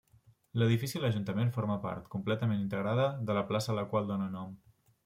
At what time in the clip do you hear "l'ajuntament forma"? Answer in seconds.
1.03-1.77